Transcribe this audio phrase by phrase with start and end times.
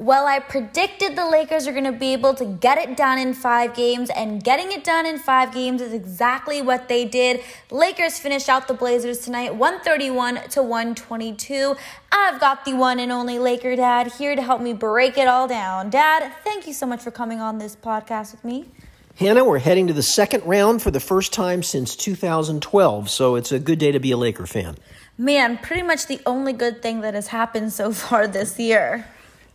[0.00, 3.34] Well, I predicted the Lakers are going to be able to get it done in
[3.34, 7.40] five games, and getting it done in five games is exactly what they did.
[7.72, 11.74] Lakers finished out the Blazers tonight 131 to 122.
[12.12, 15.48] I've got the one and only Laker dad here to help me break it all
[15.48, 15.90] down.
[15.90, 18.66] Dad, thank you so much for coming on this podcast with me.
[19.16, 23.50] Hannah, we're heading to the second round for the first time since 2012, so it's
[23.50, 24.76] a good day to be a Laker fan.
[25.16, 29.04] Man, pretty much the only good thing that has happened so far this year.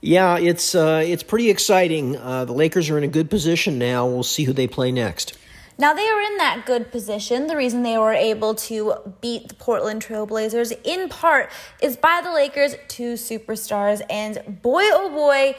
[0.05, 2.18] Yeah, it's uh, it's pretty exciting.
[2.18, 4.05] Uh, the Lakers are in a good position now.
[4.05, 5.37] We'll see who they play next.
[5.78, 7.47] Now, they are in that good position.
[7.47, 11.50] The reason they were able to beat the Portland Trailblazers, in part,
[11.81, 14.01] is by the Lakers' two superstars.
[14.09, 15.55] And boy, oh boy,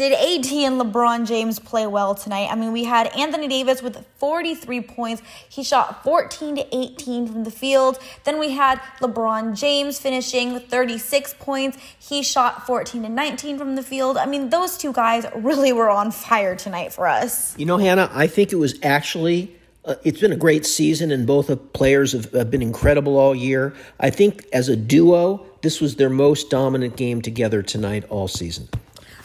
[0.00, 2.48] did AD and LeBron James play well tonight?
[2.50, 5.20] I mean, we had Anthony Davis with 43 points.
[5.46, 7.98] He shot 14 to 18 from the field.
[8.24, 11.76] Then we had LeBron James finishing with 36 points.
[11.98, 14.16] He shot 14 to 19 from the field.
[14.16, 17.54] I mean, those two guys really were on fire tonight for us.
[17.58, 21.26] You know, Hannah, I think it was actually uh, it's been a great season, and
[21.26, 23.74] both of players have, have, been incredible all year.
[23.98, 28.68] I think as a duo, this was their most dominant game together tonight all season.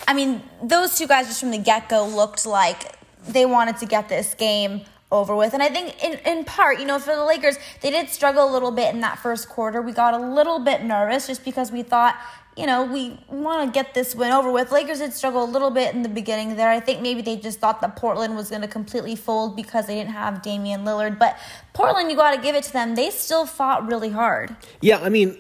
[0.08, 2.96] I mean, those two guys just from the get go looked like
[3.28, 4.82] they wanted to get this game
[5.12, 5.54] over with.
[5.54, 8.52] And I think in, in part, you know, for the Lakers, they did struggle a
[8.52, 9.82] little bit in that first quarter.
[9.82, 12.16] We got a little bit nervous just because we thought,
[12.58, 14.72] you know, we want to get this win over with.
[14.72, 16.70] Lakers did struggle a little bit in the beginning there.
[16.70, 19.96] I think maybe they just thought that Portland was going to completely fold because they
[19.96, 21.20] didn't have Damian Lillard.
[21.20, 21.38] But
[21.74, 22.96] Portland, you got to give it to them.
[22.96, 24.56] They still fought really hard.
[24.82, 25.38] Yeah, I mean,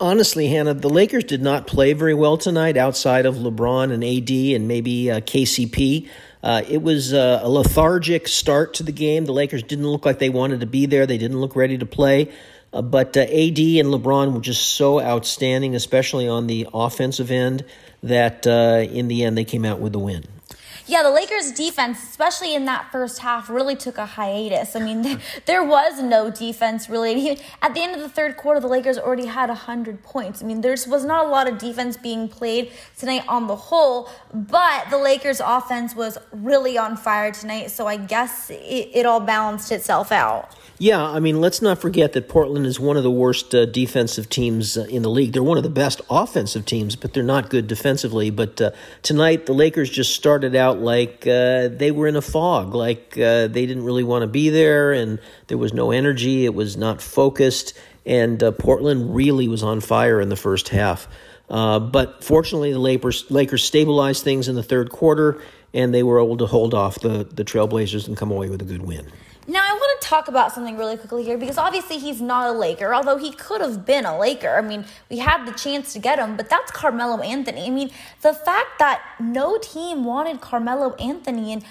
[0.00, 4.30] honestly, Hannah, the Lakers did not play very well tonight outside of LeBron and AD
[4.56, 6.08] and maybe uh, KCP.
[6.42, 9.26] Uh, it was uh, a lethargic start to the game.
[9.26, 11.06] The Lakers didn't look like they wanted to be there.
[11.06, 12.32] They didn't look ready to play.
[12.72, 17.64] Uh, but uh, AD and LeBron were just so outstanding, especially on the offensive end,
[18.02, 20.24] that uh, in the end they came out with the win
[20.90, 24.74] yeah, the Lakers defense, especially in that first half, really took a hiatus.
[24.74, 27.38] I mean, there was no defense really.
[27.62, 30.42] At the end of the third quarter, the Lakers already had 100 points.
[30.42, 34.10] I mean, there was not a lot of defense being played tonight on the whole,
[34.34, 37.70] but the Lakers offense was really on fire tonight.
[37.70, 40.56] So I guess it, it all balanced itself out.
[40.82, 44.30] Yeah, I mean, let's not forget that Portland is one of the worst uh, defensive
[44.30, 45.34] teams uh, in the league.
[45.34, 48.30] They're one of the best offensive teams, but they're not good defensively.
[48.30, 48.70] But uh,
[49.02, 53.46] tonight, the Lakers just started out like uh, they were in a fog, like uh,
[53.46, 56.44] they didn't really want to be there, and there was no energy.
[56.44, 57.74] It was not focused,
[58.04, 61.08] and uh, Portland really was on fire in the first half.
[61.48, 65.42] but fortunately, the Lakers, Lakers stabilized things in the third quarter,
[65.72, 68.64] and they were able to hold off the, the Trailblazers and come away with a
[68.64, 69.10] good win.
[69.46, 72.52] Now, I want to talk about something really quickly here because obviously he's not a
[72.52, 74.56] Laker, although he could have been a Laker.
[74.56, 77.66] I mean, we had the chance to get him, but that's Carmelo Anthony.
[77.66, 77.90] I mean,
[78.20, 81.64] the fact that no team wanted Carmelo Anthony, and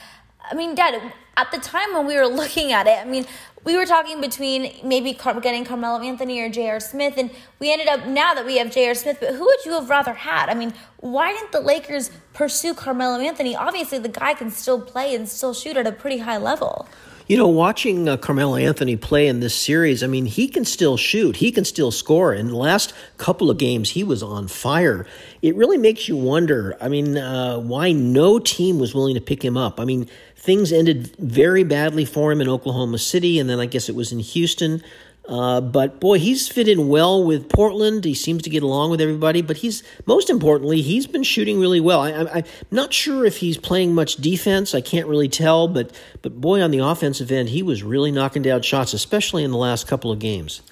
[0.50, 3.26] I mean, Dad, at the time when we were looking at it, I mean,
[3.64, 6.80] we were talking between maybe getting Carmelo Anthony or J.R.
[6.80, 8.96] Smith, and we ended up now that we have J.R.
[8.96, 9.18] Smith.
[9.20, 10.50] But who would you have rather had?
[10.50, 13.56] I mean, why didn't the Lakers pursue Carmelo Anthony?
[13.56, 16.88] Obviously, the guy can still play and still shoot at a pretty high level.
[17.30, 20.98] You know, watching uh, Carmelo Anthony play in this series, I mean, he can still
[20.98, 22.34] shoot, he can still score.
[22.34, 25.06] In the last couple of games, he was on fire.
[25.44, 26.76] It really makes you wonder.
[26.82, 29.80] I mean, uh, why no team was willing to pick him up?
[29.80, 33.90] I mean, things ended very badly for him in Oklahoma City, and then I guess
[33.90, 34.82] it was in Houston.
[35.30, 38.04] Uh, but boy, he's fit in well with Portland.
[38.04, 39.44] He seems to get along with everybody.
[39.44, 42.02] But he's most importantly, he's been shooting really well.
[42.02, 42.10] I,
[42.40, 44.74] am not sure if he's playing much defense.
[44.74, 45.68] I can't really tell.
[45.68, 45.92] But
[46.24, 49.58] but boy, on the offensive end, he was really knocking down shots, especially in the
[49.58, 50.64] last couple of games.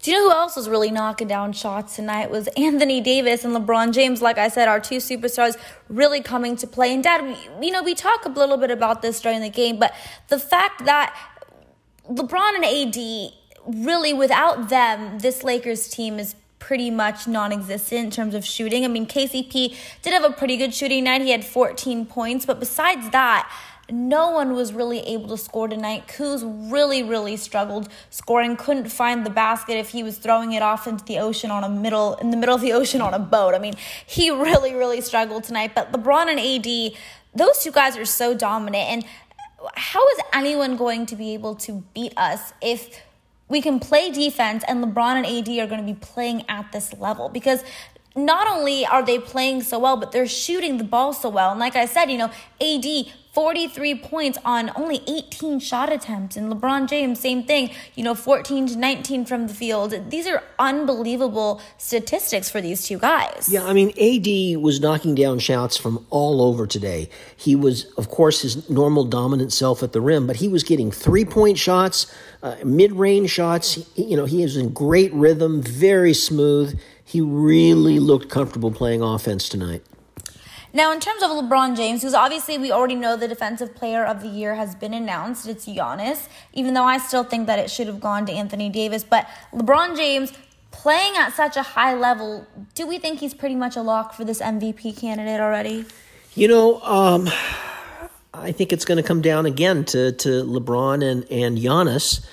[0.00, 2.28] Do you know who else was really knocking down shots tonight?
[2.28, 4.20] Was Anthony Davis and LeBron James.
[4.20, 5.56] Like I said, our two superstars
[5.88, 6.92] really coming to play.
[6.92, 9.78] And Dad, we, you know, we talk a little bit about this during the game,
[9.78, 9.94] but
[10.26, 11.16] the fact that
[12.10, 13.32] LeBron and AD
[13.66, 18.84] really, without them, this Lakers team is pretty much non-existent in terms of shooting.
[18.84, 21.22] I mean, KCP did have a pretty good shooting night.
[21.22, 23.50] He had 14 points, but besides that,
[23.90, 26.06] no one was really able to score tonight.
[26.06, 28.56] Kuz really, really struggled scoring.
[28.56, 31.68] Couldn't find the basket if he was throwing it off into the ocean on a
[31.68, 33.54] middle in the middle of the ocean on a boat.
[33.54, 33.74] I mean,
[34.06, 35.74] he really, really struggled tonight.
[35.74, 36.98] But LeBron and AD,
[37.34, 38.88] those two guys are so dominant.
[38.88, 39.04] And
[39.74, 43.02] how is anyone going to be able to beat us if
[43.52, 46.94] we can play defense and LeBron and AD are going to be playing at this
[46.94, 47.62] level because
[48.14, 51.50] not only are they playing so well, but they're shooting the ball so well.
[51.50, 52.30] And like I said, you know,
[52.60, 56.36] AD 43 points on only 18 shot attempts.
[56.36, 60.10] And LeBron James, same thing, you know, 14 to 19 from the field.
[60.10, 63.48] These are unbelievable statistics for these two guys.
[63.50, 67.08] Yeah, I mean, AD was knocking down shots from all over today.
[67.34, 70.90] He was, of course, his normal dominant self at the rim, but he was getting
[70.90, 73.72] three point shots, uh, mid range shots.
[73.94, 76.78] He, you know, he is in great rhythm, very smooth.
[77.04, 79.82] He really looked comfortable playing offense tonight.
[80.74, 84.22] Now, in terms of LeBron James, who's obviously we already know the defensive player of
[84.22, 87.88] the year has been announced, it's Giannis, even though I still think that it should
[87.88, 89.04] have gone to Anthony Davis.
[89.04, 90.32] But LeBron James
[90.70, 94.24] playing at such a high level, do we think he's pretty much a lock for
[94.24, 95.84] this MVP candidate already?
[96.34, 97.28] You know, um,
[98.32, 102.24] I think it's going to come down again to, to LeBron and, and Giannis.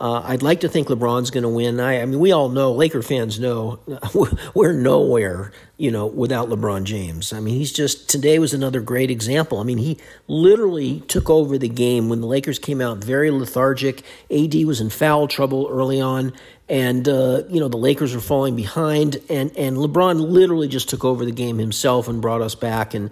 [0.00, 1.78] Uh, I'd like to think LeBron's going to win.
[1.78, 3.78] I, I, mean, we all know, Laker fans know,
[4.54, 7.32] we're nowhere, you know, without LeBron James.
[7.32, 9.60] I mean, he's just, today was another great example.
[9.60, 14.02] I mean, he literally took over the game when the Lakers came out very lethargic.
[14.32, 16.32] AD was in foul trouble early on,
[16.68, 21.04] and, uh, you know, the Lakers were falling behind, and, and LeBron literally just took
[21.04, 22.94] over the game himself and brought us back.
[22.94, 23.10] And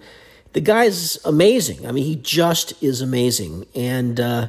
[0.52, 1.87] the guy's amazing.
[1.87, 3.67] I mean, he just is amazing.
[3.73, 4.49] And, uh,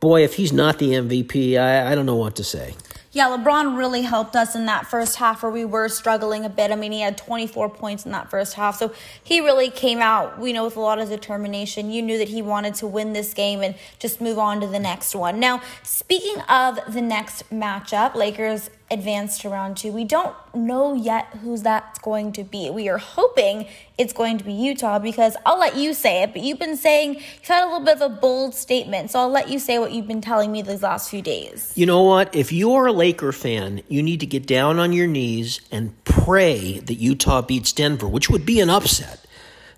[0.00, 2.74] boy, if he's not the MVP, I, I don't know what to say.
[3.16, 6.70] Yeah, LeBron really helped us in that first half where we were struggling a bit.
[6.70, 8.76] I mean, he had 24 points in that first half.
[8.76, 8.92] So
[9.24, 11.90] he really came out, you know, with a lot of determination.
[11.90, 14.78] You knew that he wanted to win this game and just move on to the
[14.78, 15.40] next one.
[15.40, 19.90] Now, speaking of the next matchup, Lakers advanced to round two.
[19.90, 22.70] We don't know yet who's that's going to be.
[22.70, 23.66] We are hoping
[23.98, 27.14] it's going to be Utah because I'll let you say it, but you've been saying
[27.14, 29.10] you've had a little bit of a bold statement.
[29.10, 31.72] So I'll let you say what you've been telling me these last few days.
[31.74, 32.34] You know what?
[32.34, 36.78] If you're a Laker fan, you need to get down on your knees and pray
[36.78, 39.24] that Utah beats Denver, which would be an upset.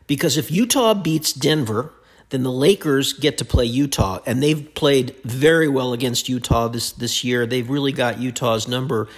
[0.06, 1.92] Because if Utah beats Denver,
[2.30, 6.92] then the Lakers get to play Utah, and they've played very well against Utah this
[6.92, 7.46] this year.
[7.46, 9.08] They've really got Utah's number.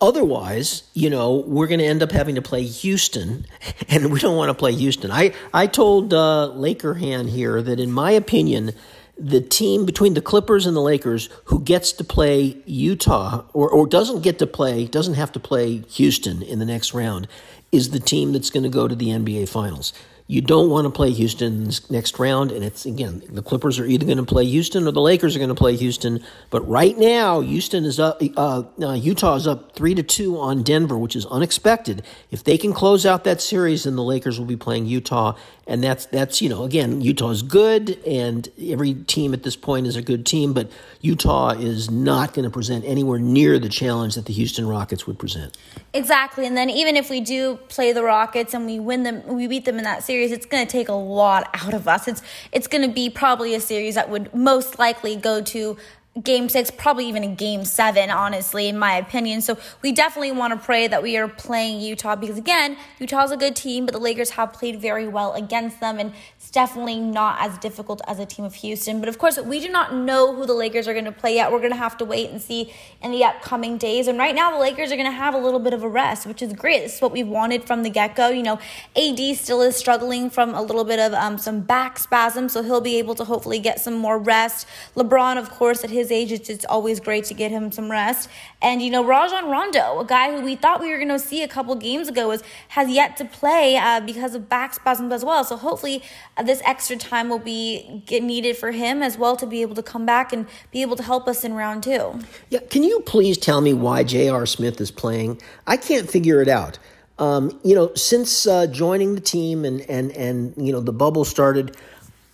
[0.00, 3.46] Otherwise, you know, we're going to end up having to play Houston,
[3.88, 5.10] and we don't want to play Houston.
[5.10, 8.72] I I told uh, Laker Hannah here that in my opinion,
[9.18, 13.86] the team between the Clippers and the Lakers who gets to play Utah or, or
[13.86, 17.26] doesn't get to play, doesn't have to play Houston in the next round,
[17.72, 19.92] is the team that's going to go to the NBA Finals.
[20.30, 24.04] You don't want to play Houston next round, and it's again the Clippers are either
[24.04, 26.22] going to play Houston or the Lakers are going to play Houston.
[26.50, 28.20] But right now, Houston is up.
[28.36, 32.02] Uh, uh, Utah is up three to two on Denver, which is unexpected.
[32.30, 35.34] If they can close out that series, then the Lakers will be playing Utah,
[35.66, 39.86] and that's that's you know again Utah is good, and every team at this point
[39.86, 40.70] is a good team, but
[41.00, 45.18] Utah is not going to present anywhere near the challenge that the Houston Rockets would
[45.18, 45.56] present.
[45.94, 49.46] Exactly, and then even if we do play the Rockets and we win them, we
[49.46, 52.08] beat them in that series series, it's going to take a lot out of us.
[52.08, 55.76] It's it's going to be probably a series that would most likely go to
[56.22, 59.40] game six, probably even a game seven, honestly, in my opinion.
[59.40, 63.36] So we definitely want to pray that we are playing Utah because, again, Utah's a
[63.36, 67.36] good team, but the Lakers have played very well against them, and it's definitely not
[67.40, 69.00] as difficult as a team of Houston.
[69.00, 71.52] But of course, we do not know who the Lakers are going to play yet.
[71.52, 72.72] We're going to have to wait and see
[73.02, 74.08] in the upcoming days.
[74.08, 76.26] And right now, the Lakers are going to have a little bit of a rest,
[76.26, 76.82] which is great.
[76.82, 78.28] This is what we wanted from the get go.
[78.28, 78.58] You know,
[78.96, 82.80] AD still is struggling from a little bit of um, some back spasm, so he'll
[82.80, 84.66] be able to hopefully get some more rest.
[84.96, 88.28] LeBron, of course, at his his age, it's, always great to get him some rest.
[88.60, 91.42] And, you know, Rajon Rondo, a guy who we thought we were going to see
[91.42, 95.24] a couple games ago, is, has yet to play uh, because of back spasms as
[95.24, 95.44] well.
[95.44, 96.02] So hopefully
[96.36, 99.82] uh, this extra time will be needed for him as well to be able to
[99.82, 102.20] come back and be able to help us in round two.
[102.50, 104.46] Yeah, can you please tell me why J.R.
[104.46, 105.40] Smith is playing?
[105.66, 106.78] I can't figure it out.
[107.18, 111.24] Um, you know, since uh, joining the team and, and, and, you know, the bubble
[111.24, 111.76] started,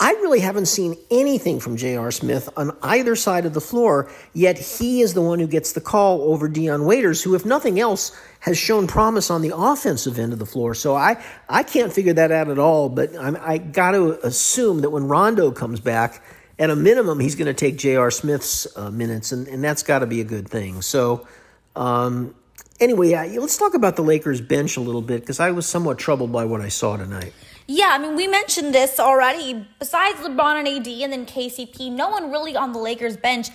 [0.01, 2.11] I really haven't seen anything from J.R.
[2.11, 5.81] Smith on either side of the floor, yet he is the one who gets the
[5.81, 8.11] call over Dion Waiters, who, if nothing else,
[8.41, 10.75] has shown promise on the offensive end of the floor.
[10.75, 14.81] So I, I can't figure that out at all, but I'm, I got to assume
[14.81, 16.23] that when Rondo comes back,
[16.59, 18.11] at a minimum, he's going to take J.R.
[18.11, 20.83] Smith's uh, minutes, and, and that's got to be a good thing.
[20.83, 21.27] So,
[21.75, 22.35] um,
[22.79, 26.31] anyway, let's talk about the Lakers bench a little bit because I was somewhat troubled
[26.31, 27.33] by what I saw tonight.
[27.67, 29.67] Yeah, I mean, we mentioned this already.
[29.79, 33.49] Besides LeBron and AD and then KCP, no one really on the Lakers bench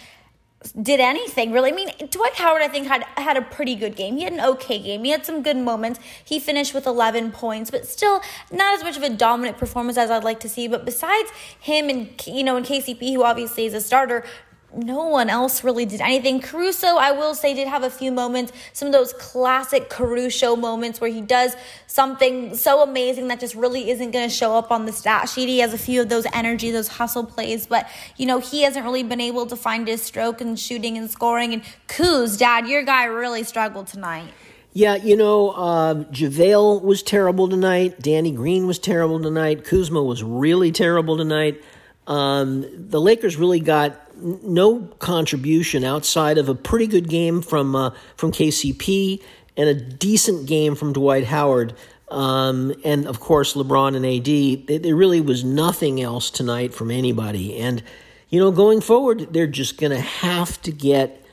[0.81, 1.71] did anything really.
[1.71, 4.17] I mean, Dwight Howard, I think, had had a pretty good game.
[4.17, 5.03] He had an okay game.
[5.03, 5.99] He had some good moments.
[6.23, 10.11] He finished with 11 points, but still not as much of a dominant performance as
[10.11, 10.67] I'd like to see.
[10.67, 14.25] But besides him and you know and KCP, who obviously is a starter,
[14.73, 16.41] no one else really did anything.
[16.41, 21.01] Caruso, I will say, did have a few moments, some of those classic Caruso moments
[21.01, 21.55] where he does
[21.87, 25.49] something so amazing that just really isn't going to show up on the stat sheet.
[25.49, 28.85] He has a few of those energy, those hustle plays, but you know, he hasn't
[28.85, 31.53] really been able to find his stroke and shooting and scoring.
[31.53, 34.31] And Kuz, dad, your guy really struggled tonight.
[34.73, 37.99] Yeah, you know, uh, JaVale was terrible tonight.
[37.99, 39.65] Danny Green was terrible tonight.
[39.65, 41.61] Kuzma was really terrible tonight.
[42.09, 47.91] Um, the Lakers really got no contribution outside of a pretty good game from uh,
[48.17, 49.21] from KCP
[49.55, 51.75] and a decent game from Dwight Howard.
[52.09, 54.81] Um, and of course, LeBron and AD.
[54.83, 57.55] There really was nothing else tonight from anybody.
[57.57, 57.83] And
[58.29, 61.23] you know, going forward, they're just going to have to get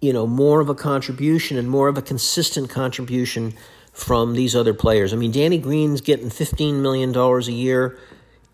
[0.00, 3.52] you know more of a contribution and more of a consistent contribution
[3.92, 5.12] from these other players.
[5.12, 7.98] I mean, Danny Green's getting fifteen million dollars a year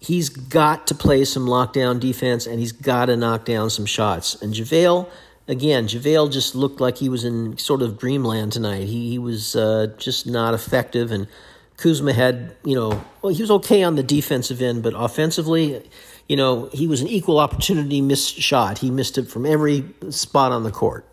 [0.01, 4.41] he's got to play some lockdown defense and he's got to knock down some shots.
[4.43, 5.09] And JaVale,
[5.47, 8.85] again, JaVale just looked like he was in sort of dreamland tonight.
[8.85, 11.13] He, he was uh, just not effective.
[11.13, 11.29] And
[11.77, 15.89] Kuzma had, you know, well, he was okay on the defensive end, but offensively,
[16.29, 18.79] you know, he was an equal opportunity missed shot.
[18.79, 21.07] He missed it from every spot on the court.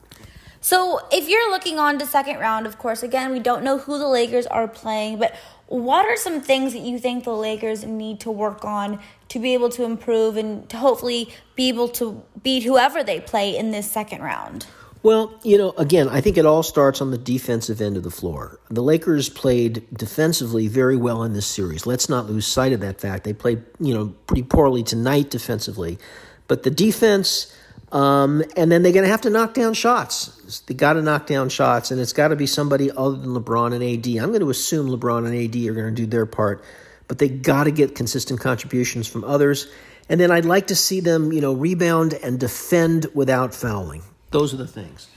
[0.60, 3.98] So, if you're looking on to second round, of course, again, we don't know who
[4.00, 5.34] the Lakers are playing, but
[5.67, 9.53] what are some things that you think the Lakers need to work on to be
[9.53, 13.89] able to improve and to hopefully be able to beat whoever they play in this
[13.89, 14.65] second round?
[15.03, 18.12] Well, you know, again, I think it all starts on the defensive end of the
[18.12, 18.59] floor.
[18.69, 21.86] The Lakers played defensively very well in this series.
[21.86, 23.24] Let's not lose sight of that fact.
[23.24, 26.00] They played, you know, pretty poorly tonight defensively.
[26.47, 27.53] But the defense
[27.91, 30.62] um, and then they're going to have to knock down shots.
[30.67, 33.74] They got to knock down shots, and it's got to be somebody other than LeBron
[33.74, 34.22] and AD.
[34.22, 36.63] I'm going to assume LeBron and AD are going to do their part,
[37.08, 39.67] but they got to get consistent contributions from others.
[40.10, 44.03] And then I'd like to see them, you know, rebound and defend without fouling.
[44.32, 45.08] Those are the things.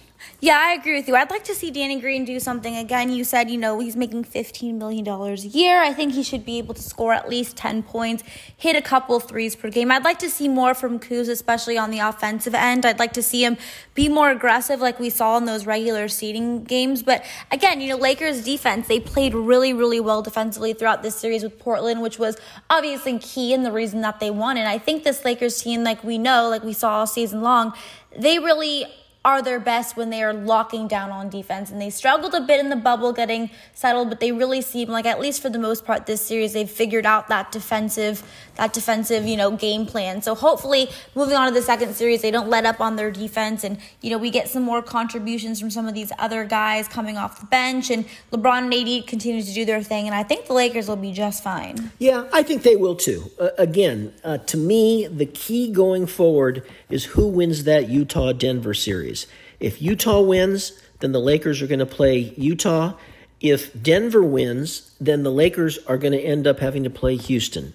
[0.43, 1.17] Yeah, I agree with you.
[1.17, 2.77] I'd like to see Danny Green do something.
[2.77, 5.83] Again, you said, you know, he's making $15 million a year.
[5.83, 8.25] I think he should be able to score at least 10 points,
[8.57, 9.91] hit a couple threes per game.
[9.91, 12.87] I'd like to see more from Kuz, especially on the offensive end.
[12.87, 13.59] I'd like to see him
[13.95, 17.03] be more aggressive like we saw in those regular seeding games.
[17.03, 21.43] But again, you know, Lakers defense, they played really, really well defensively throughout this series
[21.43, 22.39] with Portland, which was
[22.71, 24.57] obviously key and the reason that they won.
[24.57, 27.75] And I think this Lakers team, like we know, like we saw all season long,
[28.17, 28.87] they really
[29.23, 31.71] are their best when they are locking down on defense.
[31.71, 35.05] And they struggled a bit in the bubble getting settled, but they really seem like
[35.05, 38.23] at least for the most part this series they've figured out that defensive
[38.61, 40.21] that defensive, you know, game plan.
[40.21, 43.65] So hopefully moving on to the second series they don't let up on their defense
[43.65, 47.17] and you know, we get some more contributions from some of these other guys coming
[47.17, 50.47] off the bench and LeBron and AD continue to do their thing and I think
[50.47, 51.91] the Lakers will be just fine.
[51.99, 53.31] Yeah, I think they will too.
[53.39, 58.75] Uh, again, uh, to me the key going forward is who wins that Utah Denver
[59.14, 59.26] series.
[59.59, 62.95] If Utah wins, then the Lakers are going to play Utah.
[63.40, 67.75] If Denver wins, then the Lakers are going to end up having to play Houston.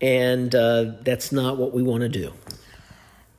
[0.00, 2.32] And uh, that's not what we want to do.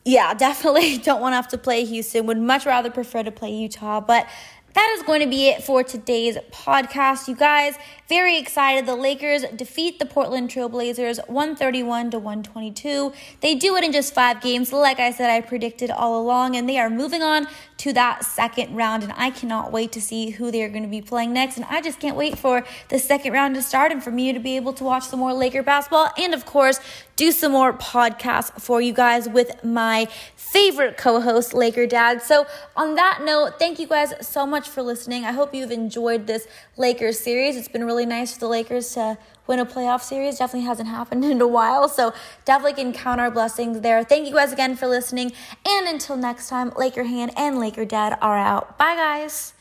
[0.06, 2.26] Yeah, definitely don't want to have to play Houston.
[2.28, 4.00] Would much rather prefer to play Utah.
[4.00, 4.28] But
[4.74, 7.28] that is going to be it for today's podcast.
[7.28, 7.76] You guys,
[8.10, 8.86] very excited.
[8.86, 13.14] The Lakers defeat the Portland Trailblazers 131 to 122.
[13.42, 16.68] They do it in just five games, like I said, I predicted all along, and
[16.68, 17.48] they are moving on
[17.84, 19.04] to that second round.
[19.04, 21.58] And I cannot wait to see who they are going to be playing next.
[21.58, 24.40] And I just can't wait for the second round to start and for me to
[24.40, 26.80] be able to watch some more Laker basketball and, of course,
[27.18, 32.22] do some more podcasts for you guys with my favorite co host, Laker Dad.
[32.22, 32.48] So,
[32.78, 35.26] on that note, thank you guys so much for listening.
[35.26, 36.48] I hope you've enjoyed this
[36.78, 37.58] Lakers series.
[37.58, 40.38] It's been really nice for the Lakers to win a playoff series.
[40.38, 41.90] Definitely hasn't happened in a while.
[41.90, 42.14] So,
[42.46, 44.04] definitely can count our blessings there.
[44.04, 45.34] Thank you guys again for listening.
[45.68, 48.78] And until next time, Laker Hannah and Laker Dad are out.
[48.78, 49.54] Bye, guys.